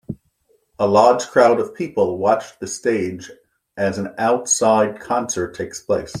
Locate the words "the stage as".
2.57-3.99